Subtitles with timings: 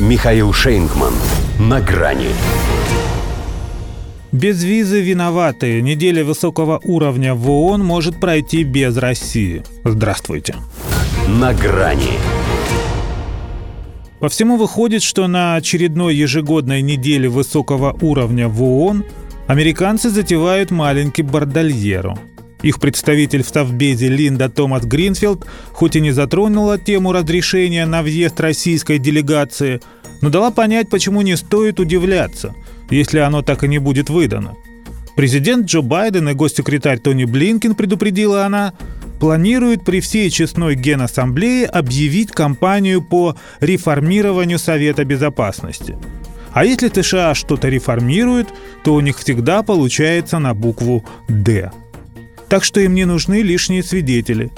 [0.00, 1.14] Михаил Шейнгман.
[1.60, 2.30] На грани.
[4.32, 5.82] Без визы виноватые.
[5.82, 9.62] Неделя высокого уровня в ООН может пройти без России.
[9.84, 10.56] Здравствуйте.
[11.28, 12.18] На грани.
[14.18, 19.04] По всему выходит, что на очередной ежегодной неделе высокого уровня в ООН
[19.46, 22.18] американцы затевают маленький бордальеру–
[22.64, 28.40] их представитель в Совбезе Линда Томас Гринфилд хоть и не затронула тему разрешения на въезд
[28.40, 29.80] российской делегации,
[30.22, 32.54] но дала понять, почему не стоит удивляться,
[32.90, 34.54] если оно так и не будет выдано.
[35.14, 38.72] Президент Джо Байден и госсекретарь Тони Блинкин, предупредила она,
[39.20, 45.98] планируют при всей честной Генассамблее объявить кампанию по реформированию Совета Безопасности.
[46.52, 48.48] А если США что-то реформируют,
[48.84, 51.70] то у них всегда получается на букву «Д».
[52.54, 54.52] Так что им не нужны лишние свидетели.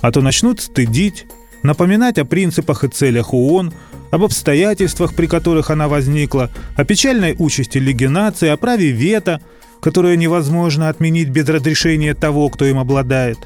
[0.00, 1.26] А то начнут стыдить,
[1.62, 3.74] напоминать о принципах и целях ООН,
[4.10, 9.42] об обстоятельствах, при которых она возникла, о печальной участи Лиги наций, о праве вето,
[9.82, 13.36] которое невозможно отменить без разрешения того, кто им обладает.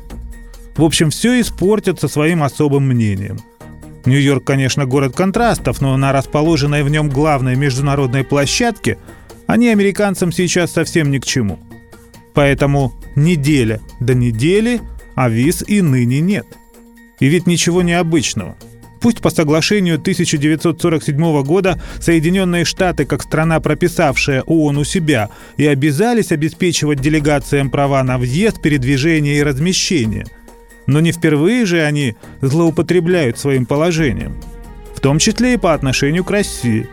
[0.76, 3.40] В общем, все испортят со своим особым мнением.
[4.04, 8.98] Нью-Йорк, конечно, город контрастов, но на расположенной в нем главной международной площадке
[9.48, 11.58] они американцам сейчас совсем ни к чему.
[12.36, 14.82] Поэтому неделя до недели,
[15.14, 16.46] а виз и ныне нет.
[17.18, 18.56] И ведь ничего необычного.
[19.00, 26.30] Пусть по соглашению 1947 года Соединенные Штаты, как страна, прописавшая ООН у себя, и обязались
[26.30, 30.26] обеспечивать делегациям права на въезд, передвижение и размещение.
[30.86, 34.36] Но не впервые же они злоупотребляют своим положением.
[34.94, 36.86] В том числе и по отношению к России.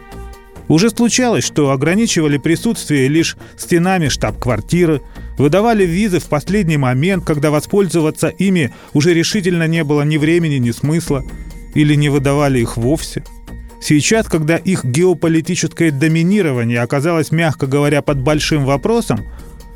[0.70, 5.02] Уже случалось, что ограничивали присутствие лишь стенами штаб-квартиры,
[5.38, 10.72] выдавали визы в последний момент, когда воспользоваться ими уже решительно не было ни времени, ни
[10.72, 11.24] смысла,
[11.74, 13.24] или не выдавали их вовсе.
[13.82, 19.26] Сейчас, когда их геополитическое доминирование оказалось, мягко говоря, под большим вопросом,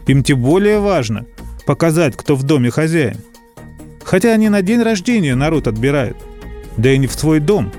[0.05, 1.25] им тем более важно
[1.65, 3.17] показать, кто в доме хозяин.
[4.03, 6.15] Хотя они на день рождения народ отбирают.
[6.77, 7.73] Да и не в свой дом.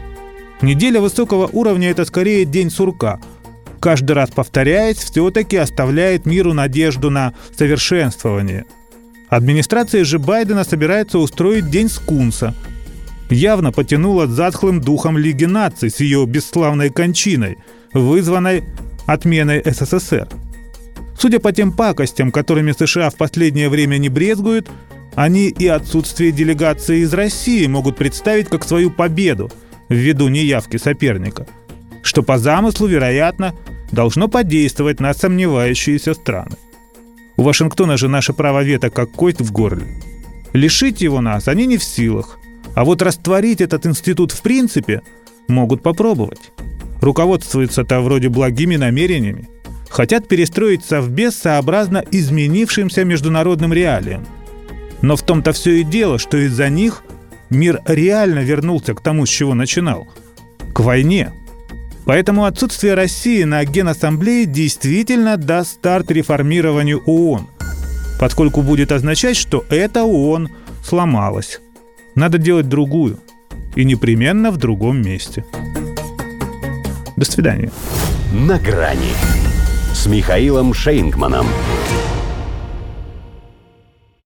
[0.61, 3.21] Неделя высокого уровня– это скорее день сурка–
[3.79, 8.67] каждый раз повторяясь, все-таки оставляет миру надежду на совершенствование.
[9.29, 12.55] Администрация же Байдена собирается устроить День Скунса.
[13.31, 17.59] Явно потянула затхлым духом Лиги наций с ее бесславной кончиной,
[17.93, 18.65] вызванной
[19.07, 20.29] отменой СССР.
[21.19, 24.69] Судя по тем пакостям, которыми США в последнее время не брезгуют,
[25.15, 29.51] они и отсутствие делегации из России могут представить как свою победу
[29.89, 31.47] ввиду неявки соперника–
[32.09, 33.55] что по замыслу, вероятно,
[33.93, 36.57] должно подействовать на сомневающиеся страны.
[37.37, 39.87] У Вашингтона же наше право вето как кость в горле.
[40.55, 42.39] Лишить его нас они не в силах,
[42.75, 45.03] а вот растворить этот институт в принципе
[45.49, 46.51] могут попробовать.
[47.03, 49.49] Руководствуются-то вроде благими намерениями.
[49.91, 54.27] Хотят перестроить Совбез сообразно изменившимся международным реалиям.
[55.03, 57.03] Но в том-то все и дело, что из-за них
[57.51, 60.09] мир реально вернулся к тому, с чего начинал.
[60.73, 61.33] К войне–
[62.09, 67.49] Поэтому отсутствие России на Генассамблее действительно даст старт реформированию ООН,
[68.19, 70.49] поскольку будет означать, что эта ООН
[70.83, 71.61] сломалась.
[72.15, 73.19] Надо делать другую.
[73.77, 75.45] И непременно в другом месте.
[77.17, 77.71] До свидания.
[78.33, 79.13] На грани
[79.93, 81.47] с Михаилом Шейнгманом.